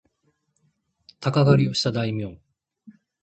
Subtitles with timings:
[1.19, 2.39] 鷹狩をした大名